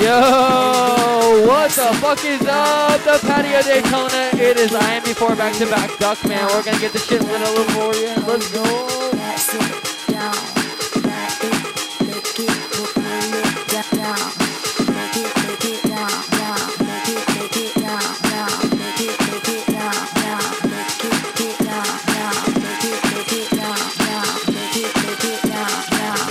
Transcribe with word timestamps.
Yo, 0.00 1.44
what 1.46 1.70
the 1.72 1.94
fuck 2.00 2.24
is 2.24 2.40
up? 2.46 3.04
The 3.04 3.18
patio 3.20 3.60
Daytona. 3.60 4.30
It 4.32 4.56
is 4.56 4.74
I 4.74 4.94
am 4.94 5.04
before 5.04 5.36
back 5.36 5.54
to 5.56 5.66
back 5.66 5.98
duck 5.98 6.24
man. 6.26 6.46
We're 6.46 6.62
gonna 6.62 6.80
get 6.80 6.94
the 6.94 6.98
shit 6.98 7.20
lit 7.20 7.42
a 7.42 7.50
little 7.50 7.64
for 7.74 7.94
you. 7.94 8.14
Let's 8.26 8.50
go. 8.50 8.64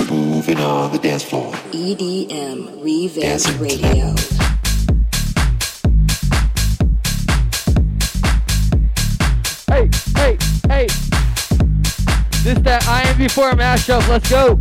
Moving 0.10 0.60
on 0.60 0.92
the 0.92 0.98
dance 0.98 1.24
floor. 1.24 1.59
EDM 1.90 2.84
Revamp 2.84 3.60
Radio. 3.60 4.14
Hey, 9.66 9.90
hey, 10.16 10.38
hey. 10.68 10.86
This 12.44 12.60
that 12.60 12.86
I 12.88 13.02
am 13.08 13.18
before 13.18 13.54
mashup. 13.54 14.08
Let's 14.08 14.30
go. 14.30 14.60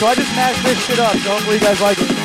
So 0.00 0.06
I 0.06 0.14
just 0.14 0.34
mashed 0.34 0.64
this 0.64 0.78
shit 0.86 0.98
up. 0.98 1.14
So 1.18 1.30
hopefully 1.30 1.56
you 1.56 1.60
guys 1.60 1.78
like 1.82 1.98
it. 2.00 2.19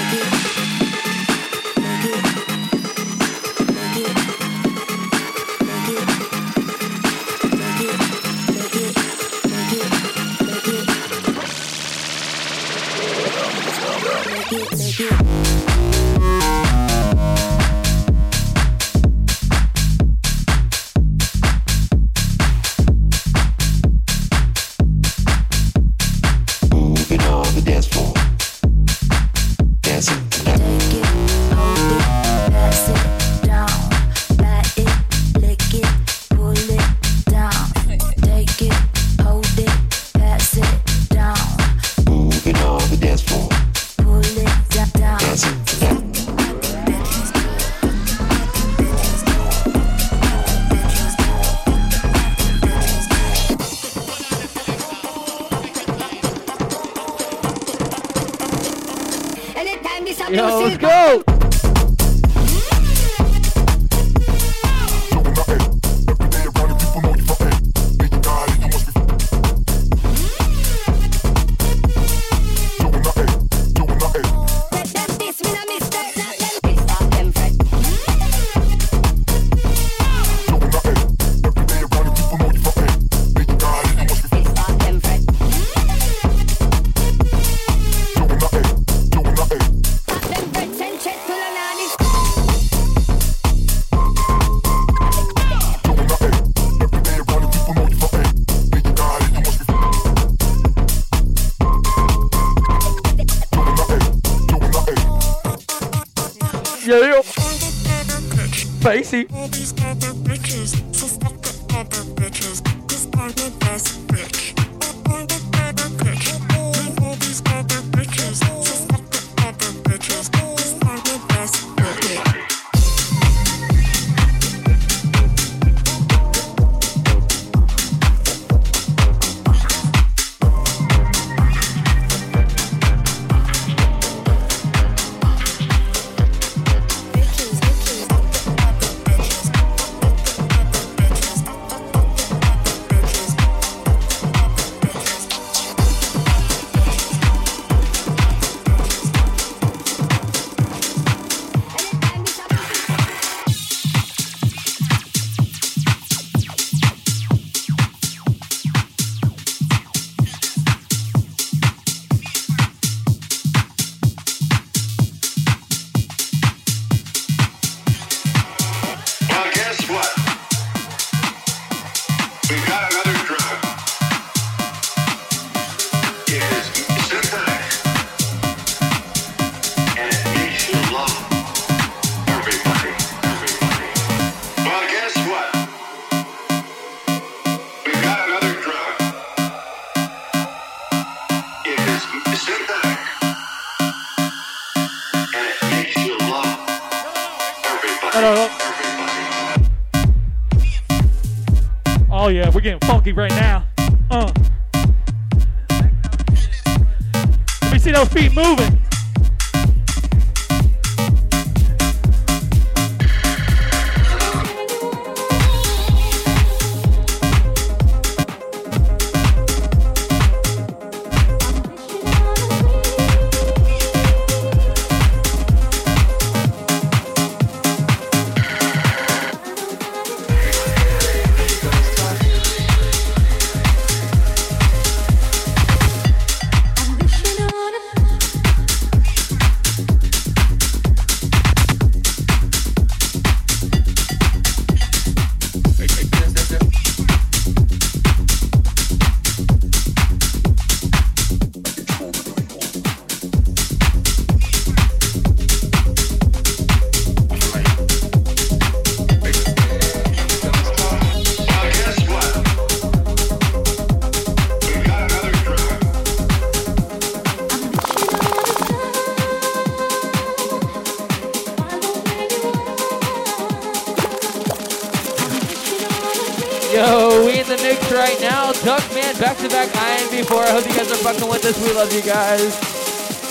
24. 280.25 280.43
I 280.43 280.51
hope 280.51 280.65
you 280.65 280.73
guys 280.73 280.91
are 280.91 280.95
fucking 280.95 281.29
with 281.29 281.45
us. 281.45 281.61
We 281.61 281.73
love 281.73 281.93
you 281.93 282.01
guys. 282.01 282.59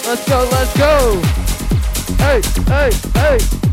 Let's 0.06 0.28
go, 0.28 0.48
let's 0.52 0.76
go. 0.78 1.20
Hey, 2.18 2.40
hey, 2.66 3.38
hey. 3.38 3.63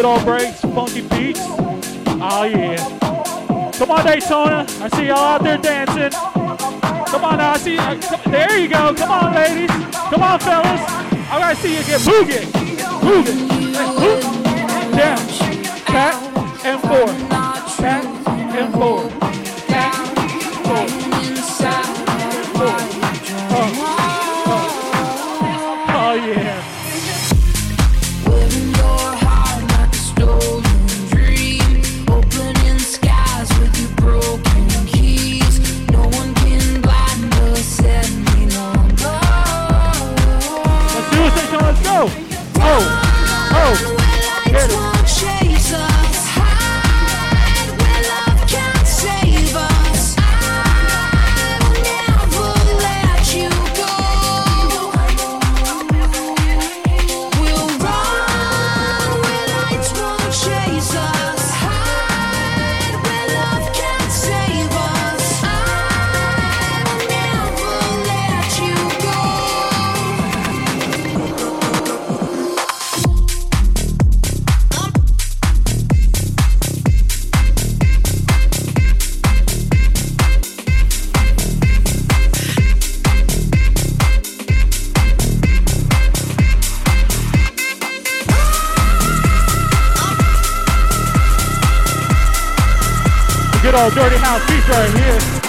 good 0.00 0.06
old 0.06 0.24
breaks, 0.24 0.62
funky 0.62 1.02
beats. 1.02 1.40
Oh 1.42 2.44
yeah. 2.44 3.72
Come 3.72 3.90
on 3.90 4.06
Daytona, 4.06 4.64
I 4.80 4.88
see 4.96 5.08
y'all 5.08 5.18
out 5.18 5.42
there 5.42 5.58
dancing. 5.58 6.10
Come 7.10 7.24
on 7.24 7.36
now, 7.36 7.52
I 7.52 7.58
see. 7.58 7.76
There 8.30 8.58
you 8.58 8.68
go. 8.68 8.94
Come 8.94 9.10
on 9.10 9.34
ladies. 9.34 9.70
Come 9.92 10.22
on 10.22 10.40
fellas. 10.40 10.80
I 11.30 11.38
gotta 11.38 11.56
see 11.56 11.76
you 11.76 11.84
get 11.84 12.00
boogie, 12.00 12.46
boogie, 13.02 13.48
Boogie. 14.00 14.22
boop. 14.94 15.29
dirty 93.88 94.16
house 94.16 94.44
piece 94.46 94.68
right 94.68 94.90
here. 94.98 95.39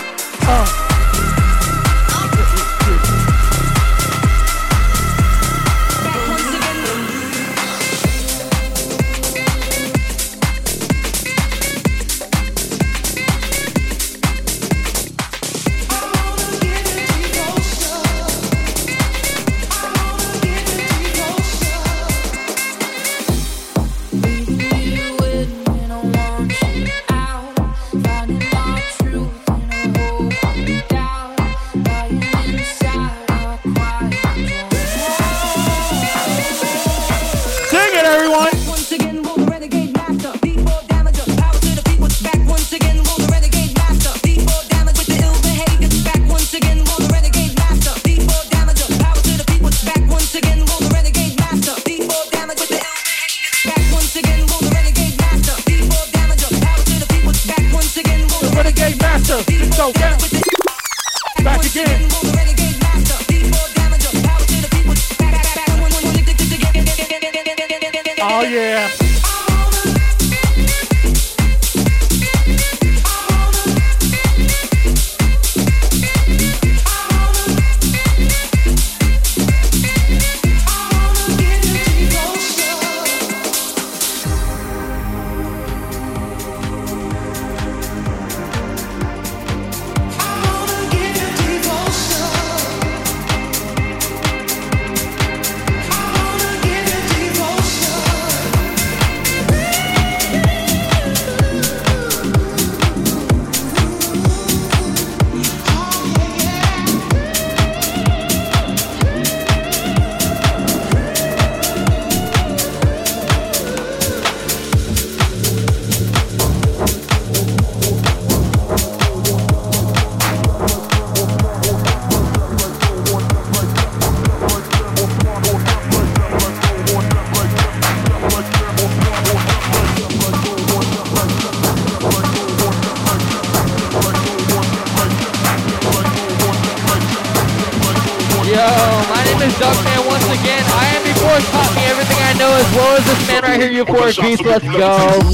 let's 144.01 144.17
go. 144.65 145.30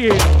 you. 0.00 0.39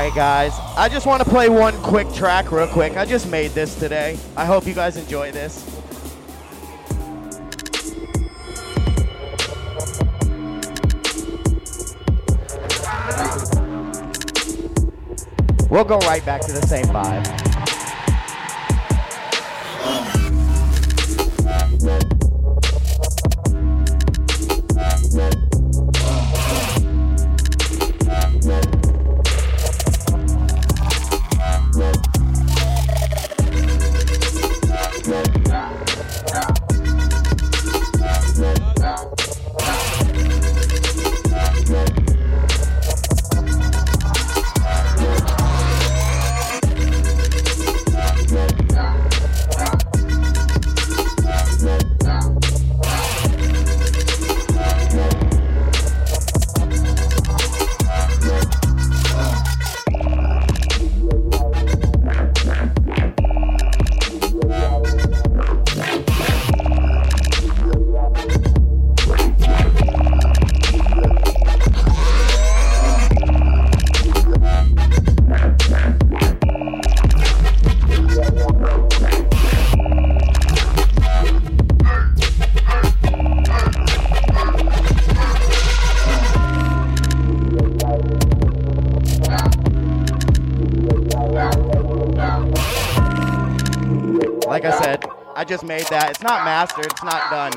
Alright, 0.00 0.16
guys. 0.16 0.58
I 0.78 0.88
just 0.88 1.04
want 1.04 1.22
to 1.22 1.28
play 1.28 1.50
one 1.50 1.74
quick 1.82 2.10
track, 2.14 2.52
real 2.52 2.66
quick. 2.66 2.96
I 2.96 3.04
just 3.04 3.30
made 3.30 3.50
this 3.50 3.74
today. 3.78 4.18
I 4.34 4.46
hope 4.46 4.66
you 4.66 4.72
guys 4.72 4.96
enjoy 4.96 5.30
this. 5.30 5.62
We'll 15.68 15.84
go 15.84 15.98
right 15.98 16.24
back 16.24 16.40
to 16.46 16.52
the 16.52 16.64
same 16.66 16.86
vibe. 16.86 17.39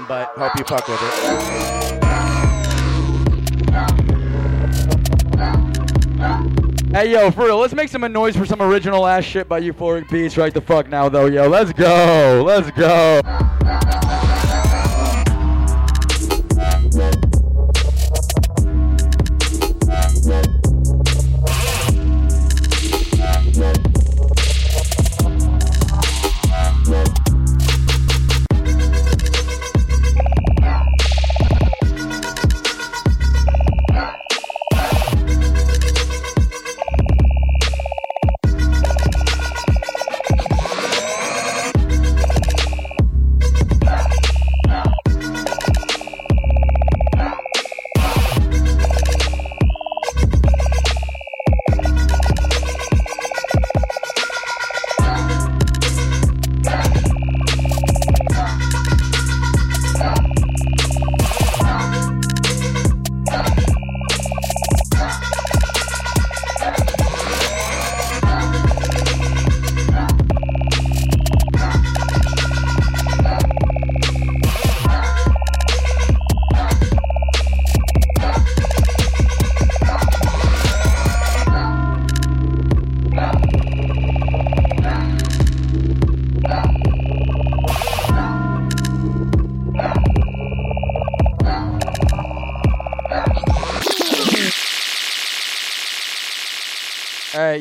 But 0.07 0.29
hope 0.37 0.57
you 0.57 0.63
fuck 0.65 0.87
with 0.87 0.99
it. 1.01 2.03
Hey, 6.93 7.11
yo, 7.11 7.31
for 7.31 7.45
real, 7.45 7.57
let's 7.57 7.73
make 7.73 7.89
some 7.89 8.01
noise 8.13 8.37
for 8.37 8.45
some 8.45 8.61
original 8.61 9.07
ass 9.07 9.23
shit 9.23 9.49
by 9.49 9.59
Euphoric 9.59 10.07
Beats 10.11 10.37
right 10.37 10.53
the 10.53 10.61
fuck 10.61 10.87
now, 10.89 11.09
though, 11.09 11.25
yo. 11.25 11.47
Let's 11.47 11.73
go. 11.73 12.43
Let's 12.45 12.69
go. 12.69 13.22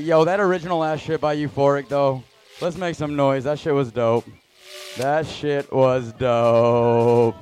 Yo, 0.02 0.24
that 0.24 0.40
original 0.40 0.82
ass 0.84 1.00
shit 1.00 1.20
by 1.20 1.36
Euphoric, 1.36 1.88
though. 1.88 2.22
Let's 2.60 2.76
make 2.76 2.94
some 2.94 3.16
noise. 3.16 3.44
That 3.44 3.58
shit 3.58 3.74
was 3.74 3.92
dope. 3.92 4.24
That 4.98 5.26
shit 5.26 5.72
was 5.72 6.12
dope. 6.12 7.41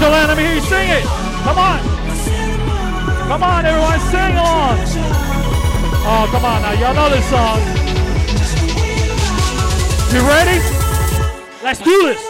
All 0.00 0.04
right, 0.04 0.12
Delan, 0.12 0.28
let 0.28 0.36
me 0.36 0.44
hear 0.44 0.54
you 0.54 0.60
sing 0.60 0.88
it. 0.90 1.02
Come 1.42 1.58
on. 1.58 1.80
Come 3.26 3.42
on, 3.42 3.66
everyone, 3.66 3.98
sing 3.98 4.36
along. 4.36 4.78
Oh, 6.06 6.28
come 6.30 6.44
on 6.44 6.62
now. 6.62 6.72
Y'all 6.72 6.94
know 6.94 7.10
this 7.10 7.28
song. 7.28 7.58
You 10.14 10.20
ready? 10.28 10.60
Let's 11.64 11.80
do 11.80 12.02
this. 12.04 12.28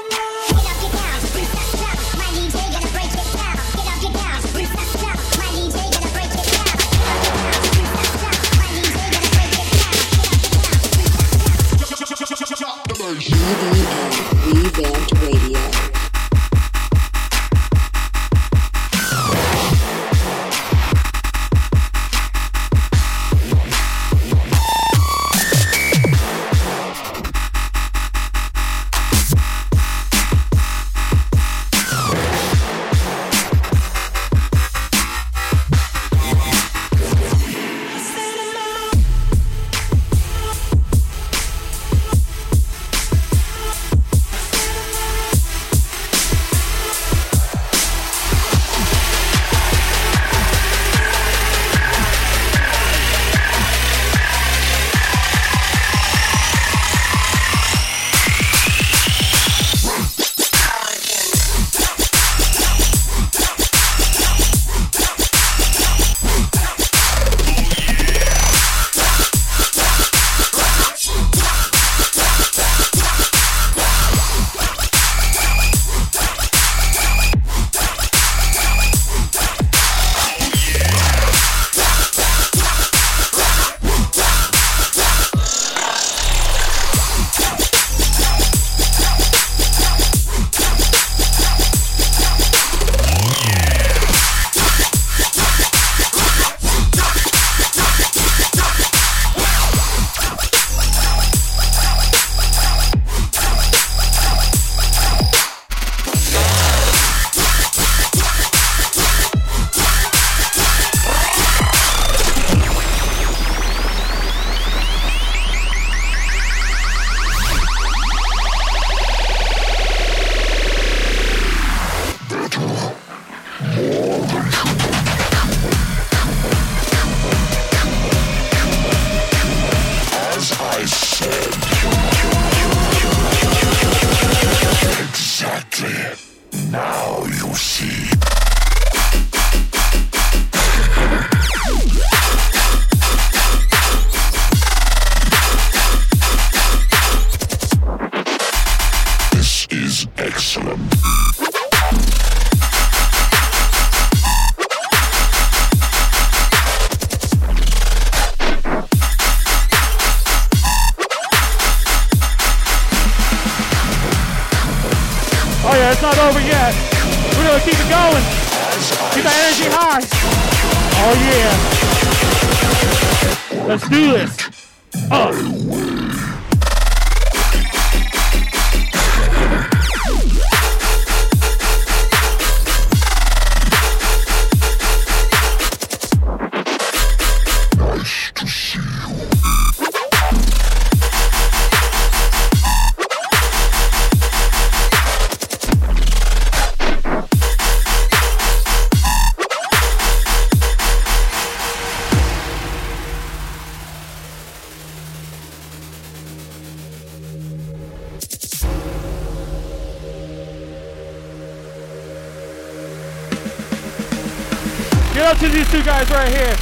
Get 215.19 215.27
up 215.27 215.35
to 215.39 215.49
these 215.49 215.69
two 215.69 215.83
guys 215.83 216.09
right 216.13 216.29
here. 216.29 216.57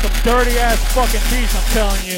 Some 0.00 0.10
dirty 0.24 0.58
ass 0.58 0.78
fucking 0.94 1.20
beats, 1.28 1.52
I'm 1.52 1.68
telling 1.76 2.00
you. 2.08 2.16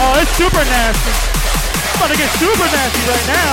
Oh, 0.00 0.16
it's 0.16 0.32
super 0.32 0.64
nasty. 0.64 1.12
I'm 1.92 2.00
about 2.00 2.08
to 2.08 2.16
get 2.16 2.32
super 2.40 2.64
nasty 2.72 3.04
right 3.04 3.28
now. 3.28 3.52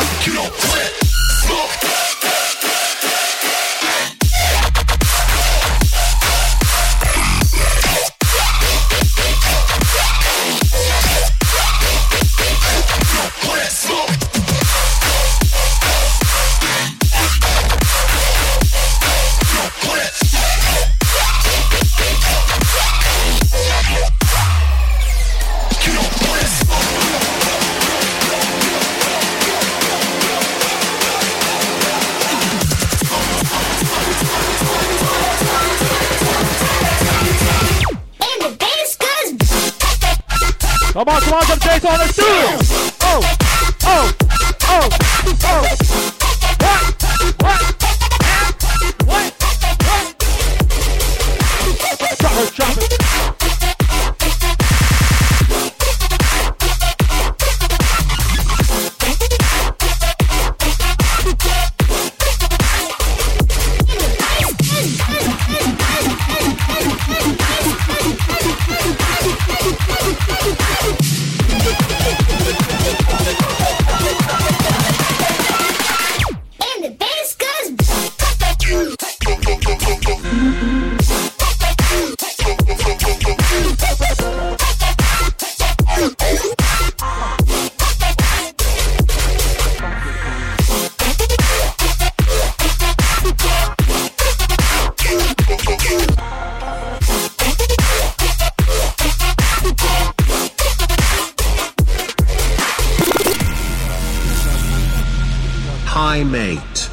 Mate. 106.31 106.89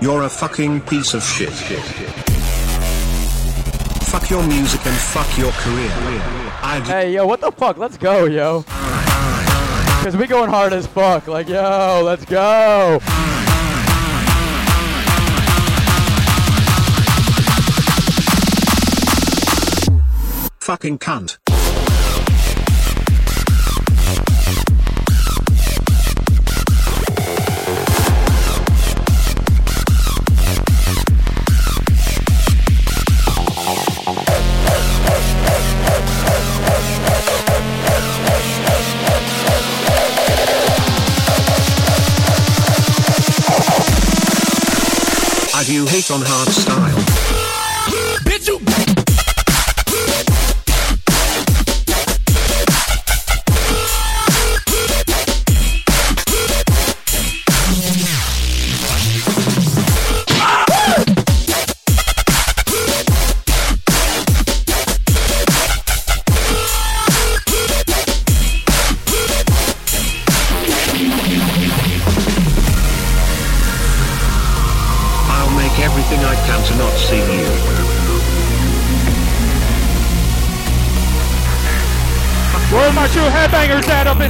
You're 0.00 0.22
a 0.22 0.28
fucking 0.28 0.82
piece 0.82 1.14
of 1.14 1.22
shit. 1.22 1.50
Fuck 4.04 4.30
your 4.30 4.46
music 4.46 4.84
and 4.86 4.96
fuck 4.96 5.38
your 5.38 5.52
career. 5.52 5.90
I 6.62 6.80
d- 6.84 6.90
Hey, 6.90 7.12
yo, 7.14 7.26
what 7.26 7.40
the 7.40 7.52
fuck? 7.52 7.78
Let's 7.78 7.96
go, 7.96 8.26
yo. 8.26 8.64
Cause 10.02 10.16
we 10.16 10.26
going 10.26 10.50
hard 10.50 10.72
as 10.72 10.86
fuck. 10.86 11.26
Like, 11.26 11.48
yo, 11.48 12.02
let's 12.04 12.24
go. 12.24 13.00
fucking 20.60 20.98
cunt. 20.98 21.36
Do 45.66 45.86
hate 45.86 46.10
on 46.10 46.20
hard 46.22 47.03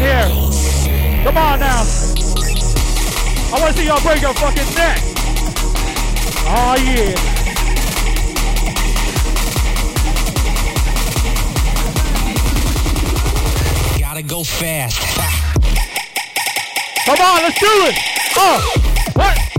here? 0.05 0.29
Come 1.25 1.37
on 1.39 1.61
now. 1.61 1.83
I 3.53 3.59
want 3.59 3.75
to 3.75 3.81
see 3.81 3.87
y'all 3.87 4.03
break 4.03 4.21
your 4.21 4.35
fucking 4.35 4.69
neck. 4.75 5.01
Oh 6.47 6.77
yeah. 6.77 7.15
Gotta 13.99 14.23
go 14.23 14.45
fast. 14.45 15.01
Come 17.07 17.21
on, 17.21 17.43
let's 17.43 17.59
do 17.61 17.67
it. 17.67 17.97
Oh, 18.37 18.61
what? 19.15 19.54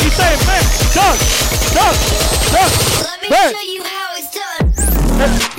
I 0.00 0.08
say 0.08 0.32
you 0.32 0.46
man. 0.46 0.64
Doug, 0.94 1.18
Doug, 1.76 1.96
Doug. 2.56 2.72
Let 3.04 3.20
me 3.20 3.28
show 3.28 3.60
you 3.60 3.82
how 3.84 4.16
it's 4.16 4.30
done. 4.32 5.18
Done 5.18 5.49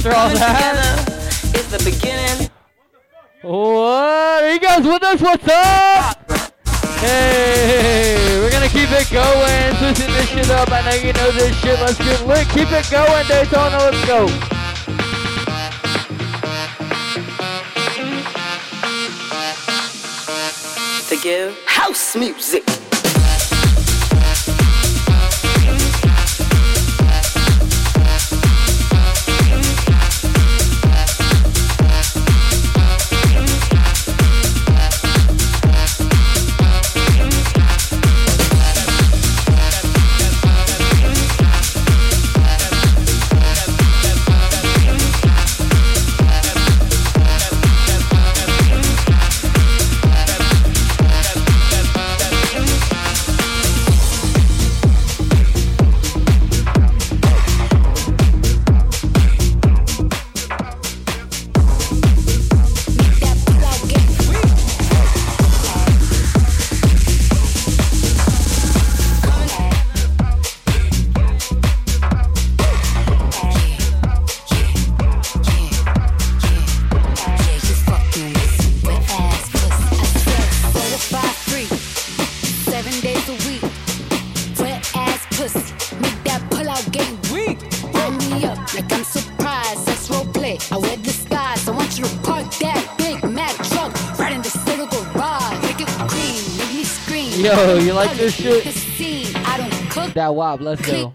after 0.00 0.16
all 0.16 0.30
that? 0.30 1.52
is 1.54 1.68
the 1.68 1.90
beginning. 1.90 2.48
What? 3.42 4.44
Are 4.44 4.52
you 4.52 4.60
guys 4.60 4.82
with 4.82 5.02
us? 5.02 5.20
What's 5.20 5.46
up? 5.48 6.16
Hey, 7.00 8.40
we're 8.40 8.50
gonna 8.50 8.68
keep 8.68 8.90
it 8.92 9.10
going, 9.10 9.76
switching 9.76 10.12
this 10.14 10.28
shit 10.28 10.50
up. 10.50 10.70
I 10.70 10.82
know 10.84 10.96
you 10.96 11.12
know 11.12 11.30
this 11.32 11.54
shit. 11.60 11.78
Let's 11.80 11.98
get 11.98 12.26
lit. 12.26 12.48
Keep 12.48 12.72
it 12.72 12.90
going, 12.90 13.26
Daytona. 13.26 13.76
Let's 13.78 14.06
go. 14.06 14.26
To 21.08 21.22
give 21.22 21.58
house 21.66 22.16
music. 22.16 22.89
Don't. 100.30 100.60
That 100.60 100.60
wop. 100.60 100.60
Let's 100.60 100.80
go. 100.82 101.14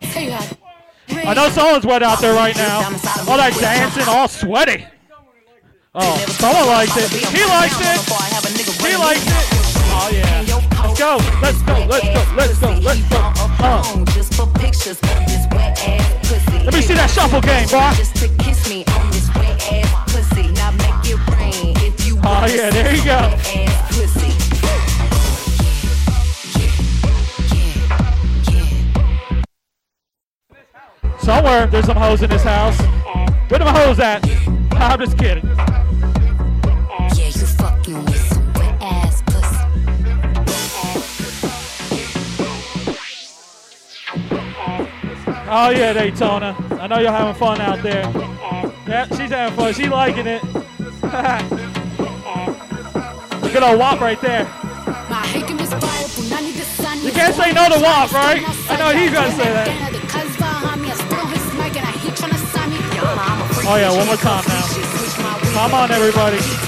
Tell 0.00 0.22
you 0.22 0.30
how. 0.32 0.56
I 1.10 1.34
know 1.34 1.48
someone's 1.50 1.86
wet 1.86 2.02
out 2.02 2.20
there 2.20 2.34
right 2.34 2.56
now. 2.56 2.84
All 3.28 3.36
that 3.36 3.56
dancing, 3.60 4.04
all 4.06 4.28
sweaty. 4.28 4.84
Oh, 5.94 6.16
someone 6.38 6.66
likes 6.66 6.96
it. 6.96 7.10
He 7.10 7.44
likes 7.44 7.78
it. 7.80 7.98
He 8.84 8.96
likes 8.96 9.24
it. 9.24 9.68
Oh 9.90 10.10
yeah. 10.12 10.44
Let's 10.82 10.98
go. 10.98 11.16
Let's 11.40 11.62
go. 11.62 11.86
Let's 11.86 12.04
go. 12.04 12.34
Let's 12.36 12.58
go. 12.60 12.70
Let's 12.82 13.08
go. 13.08 13.32
Uh. 13.60 14.04
Just 14.12 14.34
for 14.34 14.46
pictures 14.58 15.00
of 15.00 15.26
this 15.26 15.46
wet 15.50 15.78
ass 15.88 16.28
pussy. 16.28 16.64
Let 16.64 16.74
me 16.74 16.82
see 16.82 16.94
that 16.94 17.10
shuffle 17.10 17.40
game, 17.40 17.68
boy. 17.68 17.90
Just 17.96 18.16
to 18.16 18.28
kiss 18.44 18.68
me 18.68 18.84
on 18.86 19.08
swear 31.28 31.66
there's 31.66 31.86
some 31.86 31.96
hoes 31.96 32.22
in 32.22 32.30
this 32.30 32.42
house. 32.42 32.80
Where 33.50 33.58
them 33.58 33.74
hoes 33.74 33.98
at? 33.98 34.22
I'm 34.72 34.98
just 34.98 35.18
kidding. 35.18 35.44
Yeah, 35.46 37.14
you 37.14 37.32
fucking 37.32 38.04
with 38.04 38.32
some 38.32 38.52
wet 38.54 38.82
ass 38.82 39.22
pussy. 39.26 39.56
Oh 45.50 45.70
yeah, 45.70 45.92
Daytona. 45.92 46.56
I 46.80 46.86
know 46.86 46.98
you're 46.98 47.10
having 47.10 47.34
fun 47.34 47.60
out 47.60 47.82
there. 47.82 48.04
Yeah, 48.86 49.06
she's 49.08 49.30
having 49.30 49.56
fun. 49.56 49.74
She 49.74 49.88
liking 49.88 50.26
it. 50.26 50.42
Look 53.42 53.54
at 53.54 53.62
old 53.62 53.78
WAP 53.78 54.00
right 54.00 54.20
there. 54.20 54.44
You 57.02 57.12
can't 57.12 57.34
say 57.34 57.52
no 57.52 57.68
to 57.68 57.80
WAP, 57.80 58.12
right? 58.12 58.42
I 58.70 58.76
know 58.78 58.98
he's 58.98 59.12
gonna 59.12 59.32
say 59.32 59.44
that. 59.44 59.97
Oh 63.00 63.76
yeah, 63.76 63.90
one 63.96 64.06
more 64.06 64.16
time 64.16 64.44
now. 64.48 64.66
Come 65.52 65.74
on, 65.74 65.90
everybody. 65.90 66.67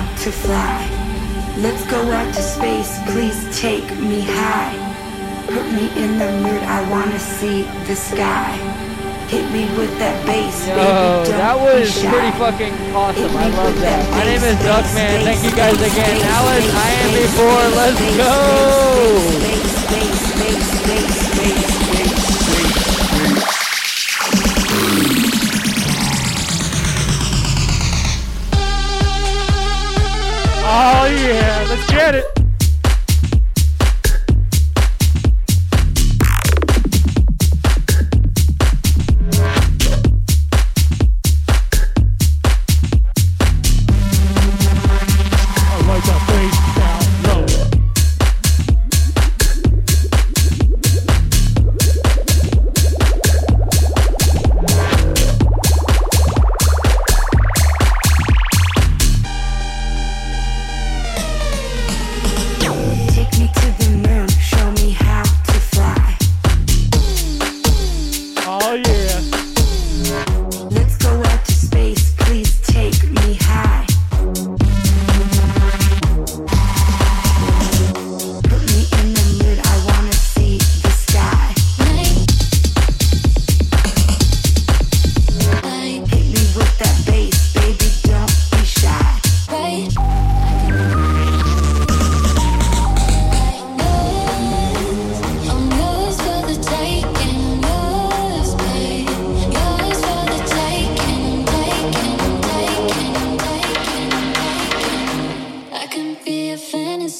Me 0.00 0.18
to 0.18 0.32
fly. 0.32 0.80
Let's 1.58 1.84
go 1.90 2.00
out 2.10 2.32
to 2.34 2.42
space, 2.42 2.98
please 3.06 3.38
take 3.60 3.88
me 3.98 4.20
high. 4.22 4.76
Put 5.46 5.66
me 5.72 5.86
in 6.02 6.18
the 6.18 6.30
mood, 6.42 6.62
I 6.62 6.88
wanna 6.90 7.18
see 7.18 7.62
the 7.86 7.96
sky. 7.96 8.56
Hit 9.28 9.50
me 9.52 9.64
with 9.78 9.96
that 9.98 10.16
bass, 10.26 10.66
baby. 10.66 10.80
Yo, 10.80 11.24
don't 11.24 11.38
that 11.38 11.56
was 11.58 11.86
pretty 12.02 12.32
fucking 12.38 12.74
awesome. 12.94 13.36
I 13.36 13.48
love 13.48 13.74
with 13.74 13.80
that. 13.82 14.10
My 14.10 14.24
name 14.24 14.42
is 14.42 14.56
Duckman. 14.66 15.22
Thank 15.22 15.44
you 15.44 15.52
guys 15.54 15.78
again. 15.78 16.18
bass, 16.18 16.50
bass, 16.50 16.74
I 16.74 16.90
am 17.04 17.10
before. 17.14 17.64
Let's 17.78 18.00
go. 18.18 18.34
bass, 19.38 19.70
bass, 19.90 20.20
bass, 20.38 21.18
bass, 21.38 21.79
Oh 30.72 31.04
yeah, 31.06 31.66
let's 31.68 31.90
get 31.90 32.14
it. 32.14 32.39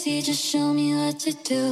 fantasy, 0.01 0.22
just 0.22 0.44
show 0.44 0.72
me 0.72 0.94
what 0.94 1.18
to 1.20 1.32
do. 1.32 1.70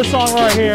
The 0.00 0.06
song 0.06 0.32
right 0.34 0.52
here. 0.54 0.72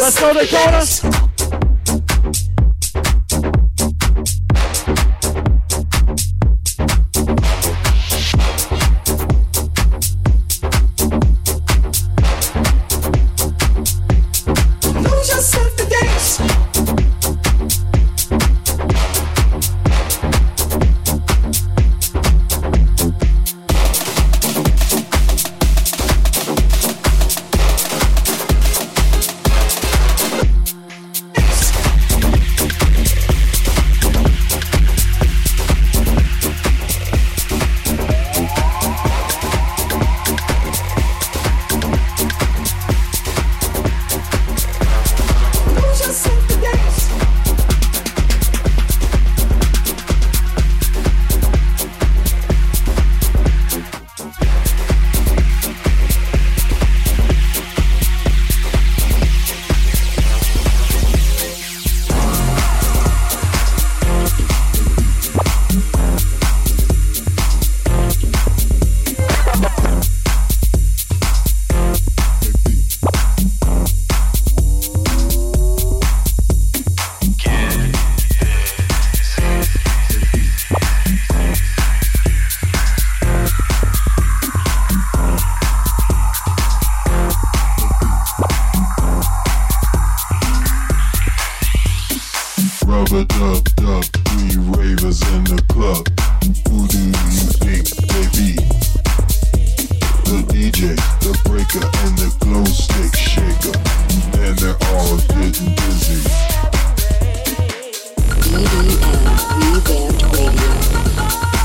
Let's 0.00 0.18
go, 0.18 0.32
Daytona. 0.32 1.07
Dub 93.08 93.26
dub, 93.76 94.04
three 94.04 94.60
ravers 94.76 95.22
in 95.32 95.44
the 95.44 95.62
club. 95.68 96.06
Who 96.68 96.86
do 96.88 96.98
you 96.98 97.48
think 97.56 97.88
they 98.04 98.26
be? 98.36 98.52
The 100.28 100.44
DJ, 100.52 100.94
the 101.20 101.32
breaker, 101.48 101.84
and 102.04 102.18
the 102.18 102.28
glow 102.40 102.64
stick 102.66 103.16
shaker. 103.16 103.72
And 104.38 104.58
they're 104.58 104.76
all 104.92 105.16
getting 105.16 105.74
busy. 105.74 106.20
Revamped 109.72 110.22
Radio. 110.36 111.57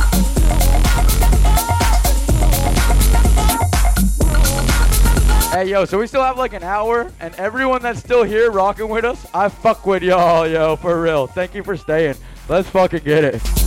Hey, 5.53 5.69
yo, 5.69 5.85
so 5.85 5.99
we 5.99 6.07
still 6.07 6.23
have 6.23 6.35
like 6.35 6.53
an 6.53 6.63
hour, 6.63 7.11
and 7.19 7.35
everyone 7.35 7.83
that's 7.83 7.99
still 7.99 8.23
here 8.23 8.49
rocking 8.49 8.89
with 8.89 9.05
us, 9.05 9.27
I 9.35 9.49
fuck 9.49 9.85
with 9.85 10.01
y'all, 10.01 10.47
yo, 10.47 10.77
for 10.77 10.99
real. 10.99 11.27
Thank 11.27 11.53
you 11.53 11.61
for 11.61 11.77
staying. 11.77 12.15
Let's 12.49 12.67
fucking 12.69 13.03
get 13.03 13.23
it. 13.23 13.62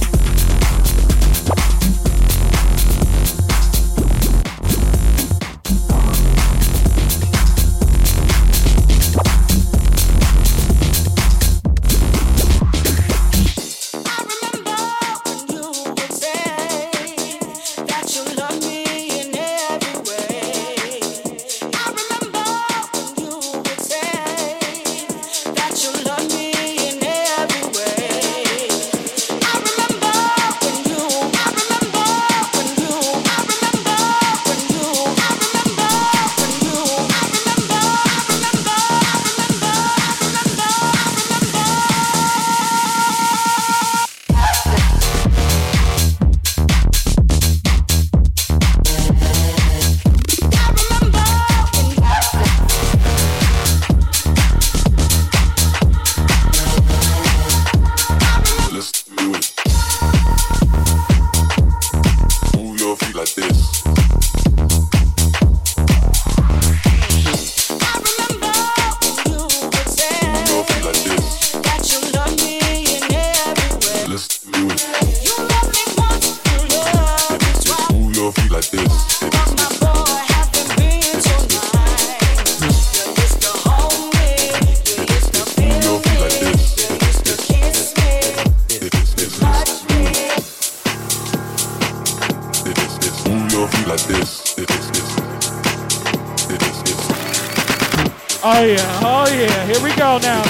Oh 98.58 98.64
yeah, 98.64 99.00
oh 99.04 99.28
yeah. 99.28 99.66
Here 99.66 99.82
we 99.82 99.94
go 99.96 100.16
now. 100.16 100.42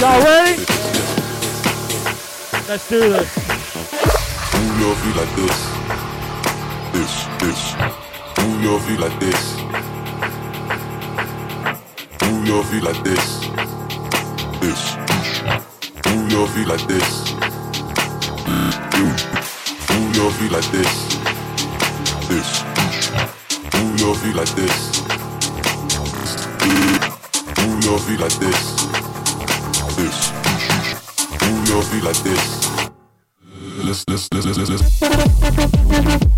Y'all 0.00 0.24
ready? 0.24 0.56
Let's 2.66 2.88
do 2.88 3.00
this. 3.12 3.28
Move 4.54 4.80
your 4.80 4.94
feet 4.96 5.16
like 5.20 5.32
this. 5.36 5.58
This, 6.94 7.12
this. 7.40 7.76
Move 8.38 8.62
your 8.62 8.80
feet 8.80 9.00
like 9.00 9.20
this. 9.20 9.58
Move 12.24 12.46
your 12.48 12.64
feet 12.64 12.82
like 12.82 13.04
this. 13.04 13.40
This. 14.62 14.96
Move 16.06 16.32
your 16.32 16.46
feet 16.48 16.68
like 16.68 16.86
this. 16.88 17.34
Move 19.92 20.16
your 20.16 20.30
feet 20.30 20.52
like 20.52 20.70
this. 20.72 20.94
This. 22.30 22.64
Move 23.74 24.00
your 24.00 24.14
feet 24.14 24.34
like 24.34 24.54
this. 24.54 25.27
Feet 28.08 28.20
like 28.20 28.32
this. 28.38 28.86
This. 29.96 30.32
Move 31.42 31.68
your 31.68 31.82
feet 31.82 32.02
like 32.02 32.16
this. 32.22 32.90
Let's, 33.84 34.02
let's, 34.08 34.32
let's, 34.32 34.56
let's. 34.56 35.02
Let's 35.02 36.37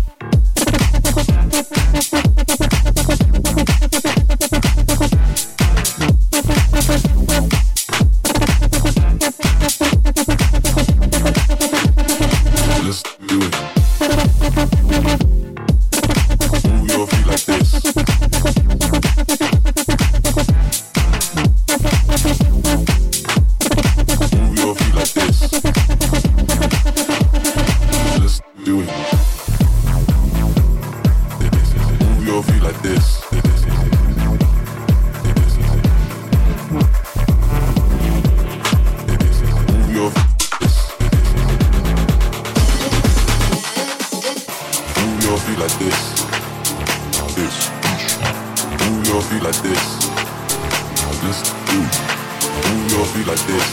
Let's 51.23 51.43
do. 51.43 51.51
Move 51.77 52.91
your 52.91 53.05
feet 53.05 53.27
like 53.27 53.39
this. 53.45 53.63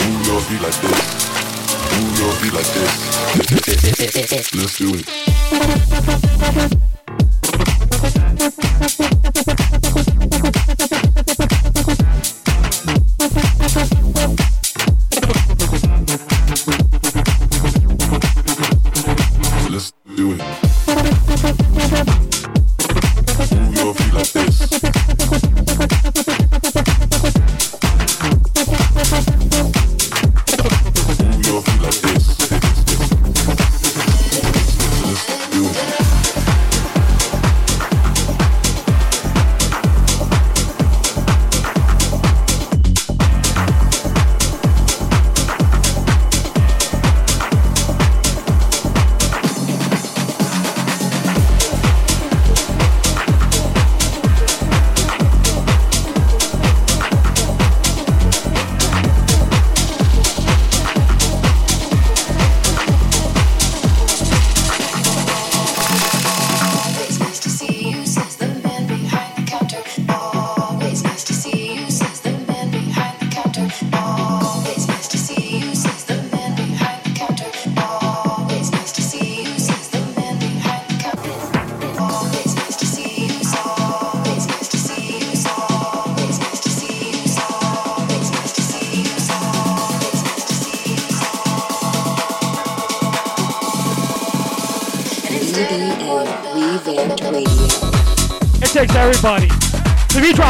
Move 0.00 0.26
your 0.26 0.40
feet 0.40 0.62
like 0.62 0.74
this. 0.80 0.98
Move 2.00 2.18
your 2.18 2.32
feet 2.40 2.54
like 2.54 2.66
this. 2.72 2.90
Let's 4.54 4.78
do 4.78 4.94
it. 4.94 5.04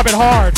Drop 0.05 0.13
it 0.13 0.17
hard, 0.17 0.54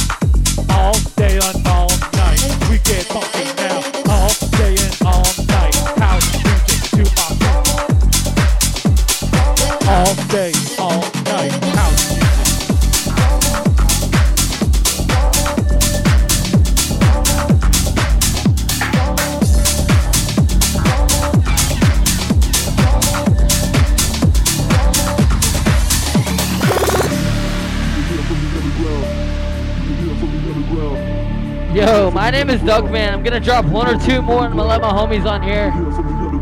is 32.56 32.62
Duckman. 32.62 33.12
I'm 33.12 33.22
gonna 33.22 33.40
drop 33.40 33.66
one 33.66 33.88
or 33.88 33.98
two 33.98 34.22
more 34.22 34.44
and 34.44 34.52
I'm 34.52 34.56
gonna 34.56 34.68
let 34.68 34.80
my 34.80 34.90
homies 34.90 35.26
on 35.26 35.42
here. 35.42 35.72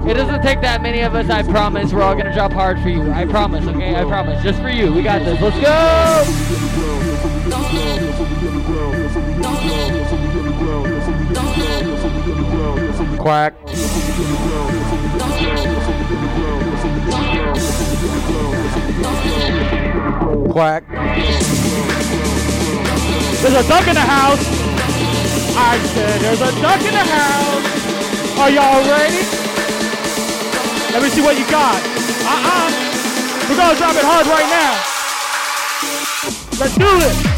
It 0.09 0.15
doesn't 0.15 0.43
take 0.43 0.61
that 0.61 0.83
many 0.83 1.01
of 1.01 1.15
us, 1.15 1.31
I 1.31 1.43
promise. 1.43 1.93
We're 1.93 2.03
all 2.03 2.15
gonna 2.15 2.33
drop 2.33 2.53
hard 2.53 2.79
for 2.81 2.89
you. 2.89 3.11
I 3.13 3.27
promise, 3.27 3.67
okay? 3.67 3.97
I 3.97 4.05
promise. 4.05 4.43
Just 4.43 4.61
for 4.61 4.69
you. 4.69 4.93
We 4.93 5.03
got 5.03 5.25
this. 5.25 5.41
Let's 5.41 5.57
go! 5.61 6.25
Quack. 13.19 13.55
Quack. 20.51 20.85
There's 23.41 23.55
a 23.55 23.69
duck 23.69 23.89
in 23.89 23.95
the 23.95 24.01
house. 24.01 24.64
I 25.57 25.79
said 25.95 26.21
there's 26.21 26.41
a 26.41 26.51
duck 26.61 26.81
in 26.83 26.93
the 26.93 27.07
house. 27.07 28.39
Are 28.39 28.51
y'all 28.51 28.83
ready? 28.91 29.23
Let 30.93 31.03
me 31.03 31.09
see 31.09 31.23
what 31.23 31.39
you 31.39 31.47
got. 31.51 31.81
Uh-uh. 32.27 32.71
We're 33.49 33.57
gonna 33.57 33.77
drop 33.77 33.95
it 33.95 34.05
hard 34.05 34.27
right 34.27 34.49
now. 34.51 34.75
Let's 36.59 36.77
do 36.77 36.87
it. 36.87 37.34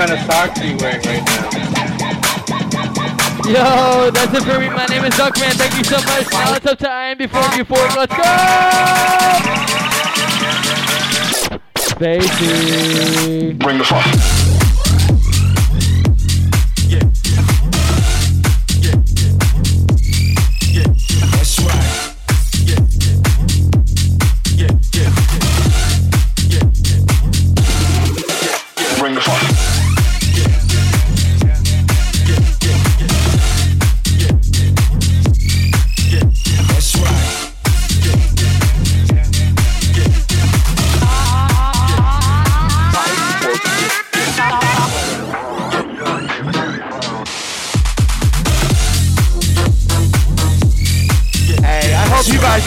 Kind 0.00 0.12
of 0.12 0.20
socks 0.20 0.58
are 0.58 0.64
you 0.64 0.76
wearing 0.78 1.02
right 1.02 1.22
now? 1.26 1.50
Yo, 3.44 4.10
that's 4.10 4.32
it 4.32 4.42
for 4.44 4.58
me. 4.58 4.70
My 4.70 4.86
name 4.86 5.04
is 5.04 5.12
Duckman. 5.12 5.52
Thank 5.52 5.76
you 5.76 5.84
so 5.84 5.96
much. 5.96 6.32
Now 6.32 6.54
it's 6.54 6.64
up 6.64 6.78
to 6.78 6.90
I 6.90 7.10
am 7.10 7.18
before 7.18 7.42
you 7.54 7.64
four. 7.64 7.86
Let's 7.94 8.16
go! 8.16 8.22
Baby. 11.98 13.52
Bring 13.58 13.76
the 13.76 13.84
funk. 13.84 14.39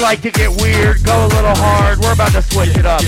Like 0.03 0.21
to 0.21 0.31
get 0.31 0.61
weird, 0.61 1.01
go 1.03 1.25
a 1.25 1.29
little 1.29 1.55
hard. 1.55 1.97
We're 1.99 2.11
about 2.11 2.33
to 2.33 2.41
switch 2.41 2.75
it 2.75 2.85
up. 2.85 2.99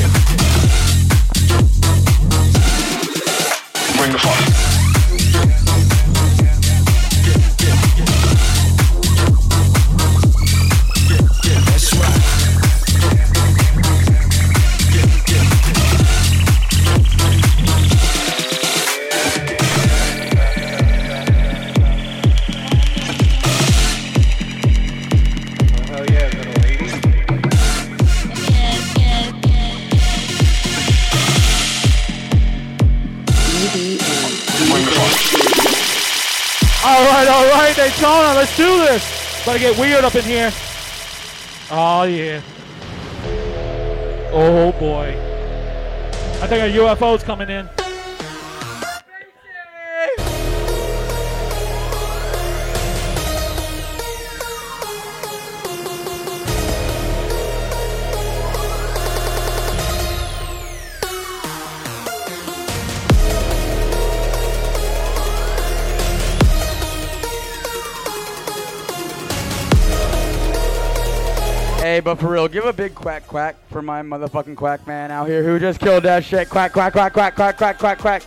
Bring 3.98 4.14
the 4.14 4.18
funk. 4.18 4.65
Let's 38.08 38.56
do 38.56 38.78
this. 38.78 39.44
Gotta 39.46 39.58
get 39.58 39.80
weird 39.80 40.04
up 40.04 40.14
in 40.14 40.24
here. 40.24 40.52
Oh 41.72 42.04
yeah. 42.04 42.42
Oh 44.32 44.72
boy. 44.74 45.18
I 46.42 46.48
think 46.48 46.76
a 46.76 46.78
UFO's 46.78 47.24
coming 47.24 47.50
in. 47.50 47.68
Hey, 71.96 72.02
but 72.02 72.20
for 72.20 72.28
real, 72.28 72.50
give 72.50 72.66
a 72.66 72.74
big 72.74 72.94
quack 72.94 73.26
quack 73.26 73.56
for 73.70 73.82
my 73.82 74.02
motherfucking 74.02 74.58
quack 74.58 74.86
man 74.86 75.12
out 75.12 75.30
here 75.30 75.42
who 75.42 75.58
just 75.58 75.80
killed 75.80 76.04
that 76.04 76.26
shit. 76.26 76.50
Quack 76.50 76.74
quack 76.74 76.92
quack 76.92 77.14
quack 77.14 77.36
quack 77.38 77.56
quack 77.56 77.78
quack 77.78 78.00
quack. 78.00 78.22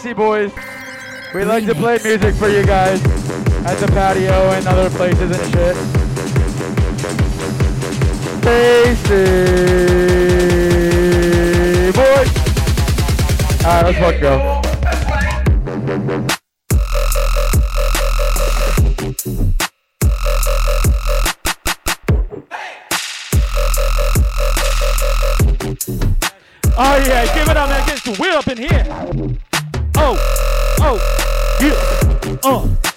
We 0.00 0.14
Boys. 0.14 0.50
We 1.34 1.44
like 1.44 1.66
to 1.66 1.74
play 1.74 1.98
music 2.02 2.34
for 2.36 2.48
you 2.48 2.64
guys 2.64 2.98
at 3.66 3.74
the 3.78 3.86
patio 3.88 4.32
and 4.52 4.66
other 4.66 4.88
places 4.88 5.30
and 5.30 5.52
shit. 5.52 5.76
Spacey 8.40 9.12
Boys. 11.92 12.30
All 13.66 13.82
right, 13.82 13.84
let's 13.84 13.98
fuck 13.98 14.18
go. 14.18 14.62
Oh 26.78 26.96
yeah, 27.06 27.34
give 27.34 27.48
it 27.48 27.56
up, 27.58 27.68
man. 27.68 27.86
Get 27.86 27.98
some 27.98 28.14
weird 28.18 28.36
up 28.36 28.48
in 28.48 28.56
here. 28.56 29.51
Oh, 30.04 30.16
oh, 30.80 30.98
yeah, 31.60 32.40
uh. 32.42 32.91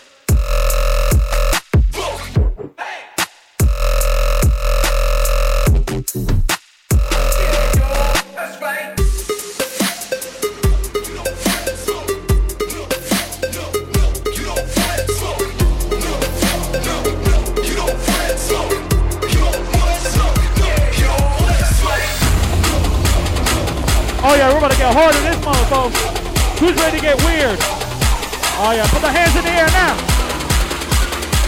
Oh 28.67 28.71
yeah, 28.71 28.87
put 28.89 28.99
the 28.99 29.11
hands 29.11 29.35
in 29.35 29.43
the 29.43 29.51
air 29.51 29.67
now. 29.67 29.95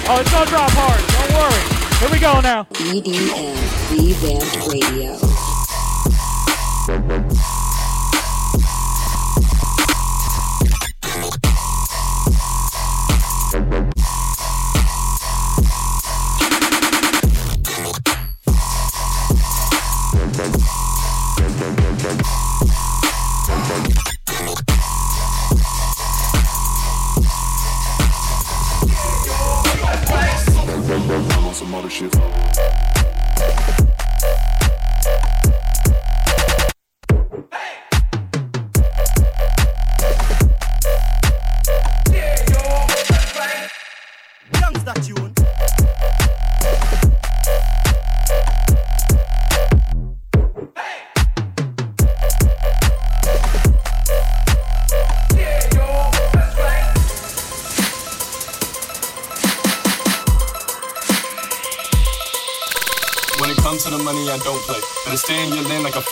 Oh, 0.07 0.21
it's 0.21 0.31
gonna 0.31 0.45
drop 0.45 0.69
hard. 0.69 1.01
Don't 1.17 1.33
worry. 1.33 1.63
Here 1.97 2.11
we 2.11 2.19
go 2.19 2.39
now. 2.41 2.67
EDM 2.77 3.57
Revamped 3.89 4.67
Radio. 4.71 5.17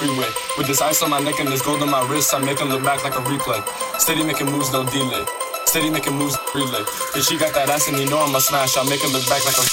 Freeway. 0.06 0.30
With 0.58 0.68
this 0.68 0.82
ice 0.82 1.02
on 1.02 1.10
my 1.10 1.20
neck 1.20 1.40
and 1.40 1.50
this 1.50 1.62
gold 1.62 1.82
on 1.82 1.90
my 1.90 2.06
wrist, 2.08 2.34
I 2.34 2.40
make 2.40 2.62
'em 2.62 2.70
look 2.70 2.84
back 2.84 3.04
like 3.04 3.16
a 3.16 3.24
replay. 3.26 3.62
Steady 4.00 4.24
making 4.24 4.52
moves, 4.52 4.72
no 4.72 4.84
delay. 4.84 5.26
Steady 5.66 5.90
making 5.90 6.14
moves, 6.14 6.38
relay. 6.54 6.84
If 7.16 7.26
she 7.26 7.38
got 7.38 7.54
that 7.54 7.70
ass 7.70 7.88
and 7.88 7.98
you 7.98 8.06
know 8.06 8.20
I'm 8.22 8.36
a 8.36 8.42
smash, 8.42 8.78
I'll 8.78 8.86
make 8.86 9.04
'em 9.04 9.12
look 9.12 9.26
back 9.28 9.44
like 9.46 9.58
a. 9.58 9.66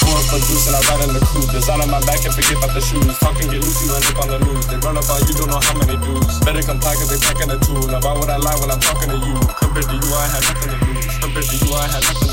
Pour 0.00 0.16
up 0.16 0.32
a 0.32 0.38
juice 0.46 0.66
and 0.68 0.76
I 0.76 0.80
ride 0.88 1.08
in 1.08 1.14
the 1.14 1.20
coupe. 1.30 1.50
Design 1.50 1.80
on 1.82 1.90
my 1.90 2.00
back 2.08 2.24
and 2.24 2.34
forget 2.34 2.56
about 2.56 2.72
the 2.74 2.80
shoes. 2.80 3.16
Fucking 3.18 3.50
get 3.50 3.60
loose, 3.60 3.80
you 3.84 3.94
end 3.94 4.06
up 4.10 4.18
on 4.22 4.28
the 4.28 4.38
news. 4.38 4.66
They 4.66 4.78
run 4.86 4.96
up 4.96 5.10
on 5.10 5.20
you, 5.26 5.34
don't 5.34 5.50
know 5.50 5.60
how 5.60 5.74
many 5.76 5.96
dudes. 5.98 6.38
Better 6.40 6.62
comply 6.62 6.94
cause 6.94 7.10
they 7.10 7.18
packing 7.18 7.50
a 7.50 7.58
tool. 7.58 7.84
Now 7.92 8.00
why 8.00 8.12
would 8.18 8.30
I 8.30 8.38
lie 8.38 8.58
when 8.60 8.70
I'm 8.70 8.80
talking 8.80 9.10
to 9.10 9.18
you? 9.18 9.36
Compared 9.60 9.88
to 9.90 9.96
you, 10.02 10.10
I 10.14 10.26
had 10.32 10.42
nothing 10.48 10.70
to 10.72 10.78
lose. 10.86 11.18
Compared 11.20 11.46
to 11.50 11.56
you, 11.62 11.74
I 11.74 11.86
had 11.94 12.02
nothing 12.08 12.29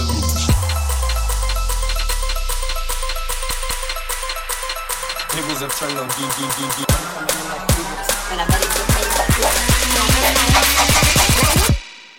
Jimmy's 5.37 5.61
a 5.61 5.69
friend 5.69 5.99
of 5.99 6.07
DDDD. 6.17 6.79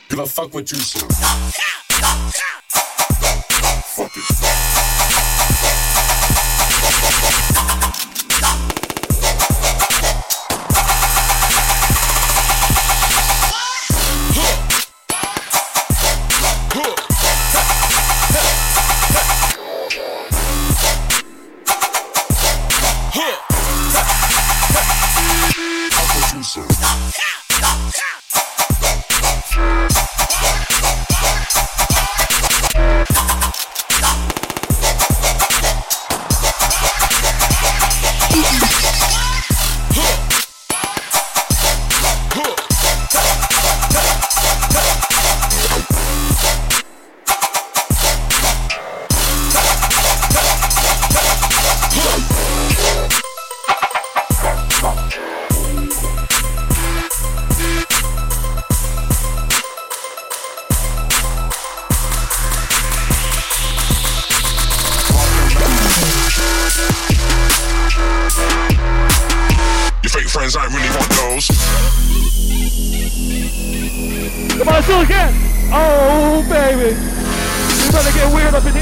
Give 0.09 0.21
a 0.21 0.27
fuck 0.27 0.55
what 0.55 0.71
you 0.71 0.79
say. 0.79 1.01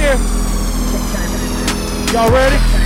Fake. 0.06 0.20
Your 2.12 2.30
fake. 2.30 2.76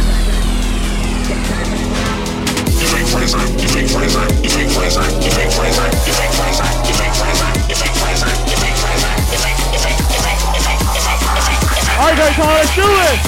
All 11.99 12.07
right, 12.07 12.17
guys, 12.17 12.39
let's 12.39 12.75
do 12.75 12.83
it. 12.83 13.19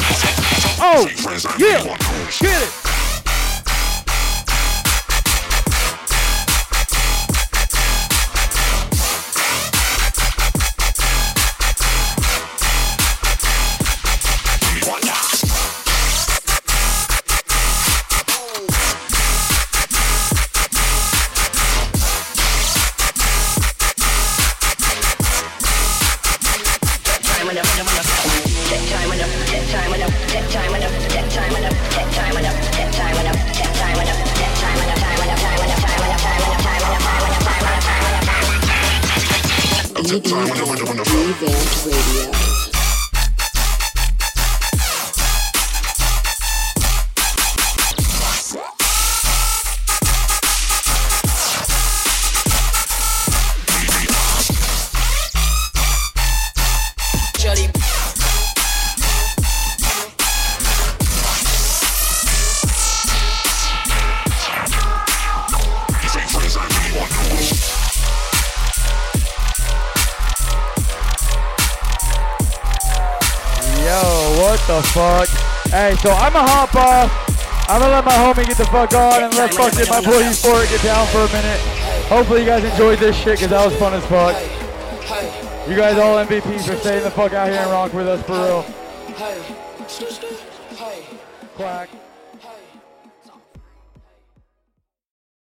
Oh, 0.80 1.06
yeah. 1.58 1.96
Get 2.40 2.62
it. 2.62 2.81
So 76.02 76.10
I'ma 76.10 76.42
hop 76.42 76.74
off. 76.74 77.68
I'm 77.70 77.80
gonna 77.80 77.94
let 77.94 78.04
my 78.04 78.12
homie 78.12 78.44
get 78.44 78.56
the 78.56 78.66
fuck 78.66 78.92
on 78.92 79.22
and 79.22 79.32
let 79.34 79.54
fucking 79.54 79.88
my 79.88 80.00
boy 80.00 80.20
Euphoric 80.26 80.68
get 80.68 80.82
down 80.82 81.06
for 81.06 81.20
a 81.20 81.28
minute. 81.28 81.60
Hopefully 82.10 82.40
you 82.40 82.46
guys 82.46 82.64
enjoyed 82.64 82.98
this 82.98 83.16
shit 83.16 83.38
because 83.38 83.50
that 83.50 83.64
was 83.64 83.74
fun 83.76 83.94
as 83.94 84.04
fuck. 84.06 84.34
You 85.68 85.76
guys 85.76 85.96
all 85.98 86.16
MVPs 86.24 86.66
for 86.66 86.76
staying 86.76 87.04
the 87.04 87.10
fuck 87.10 87.32
out 87.32 87.48
here 87.48 87.60
and 87.60 87.70
rock 87.70 87.92
with 87.94 88.08
us 88.08 88.20
for 88.26 88.32
real. 88.32 88.62
Quack. 91.54 91.88